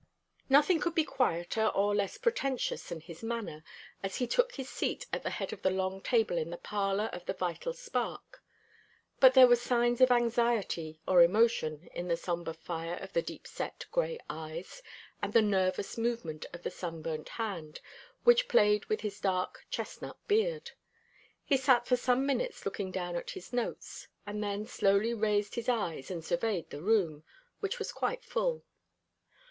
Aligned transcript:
Nothing 0.49 0.79
could 0.79 0.95
be 0.95 1.03
quieter 1.03 1.67
or 1.67 1.93
less 1.93 2.17
pretentious 2.17 2.89
than 2.89 3.01
his 3.01 3.21
manner 3.21 3.63
as 4.01 4.15
he 4.15 4.25
took 4.25 4.55
his 4.55 4.67
seat 4.67 5.05
at 5.13 5.21
the 5.21 5.29
head 5.29 5.53
of 5.53 5.61
the 5.61 5.69
long 5.69 6.01
table 6.01 6.39
in 6.39 6.49
the 6.49 6.57
parlour 6.57 7.11
of 7.13 7.23
the 7.27 7.35
Vital 7.35 7.71
Spark; 7.71 8.41
but 9.19 9.35
there 9.35 9.45
were 9.45 9.55
signs 9.55 10.01
of 10.01 10.09
anxiety 10.09 10.99
or 11.07 11.21
emotion 11.21 11.87
in 11.93 12.07
the 12.07 12.17
sombre 12.17 12.55
fire 12.55 12.95
of 12.97 13.13
the 13.13 13.21
deep 13.21 13.45
set 13.45 13.85
gray 13.91 14.17
eyes, 14.27 14.81
and 15.21 15.33
the 15.33 15.41
nervous 15.43 15.99
movement 15.99 16.47
of 16.51 16.63
the 16.63 16.71
sun 16.71 17.03
burnt 17.03 17.29
hand, 17.29 17.79
which 18.23 18.47
played 18.47 18.83
with 18.85 19.01
his 19.01 19.19
dark 19.19 19.67
chestnut 19.69 20.17
beard. 20.27 20.71
He 21.45 21.57
sat 21.57 21.85
for 21.85 21.95
some 21.95 22.25
minutes 22.25 22.65
looking 22.65 22.89
down 22.89 23.15
at 23.15 23.29
his 23.29 23.53
notes, 23.53 24.07
and 24.25 24.43
then 24.43 24.65
slowly 24.65 25.13
raised 25.13 25.53
his 25.53 25.69
eyes 25.69 26.09
and 26.09 26.25
surveyed 26.25 26.71
the 26.71 26.81
room, 26.81 27.23
which 27.59 27.77
was 27.77 27.91
quite 27.91 28.23
full. 28.23 28.63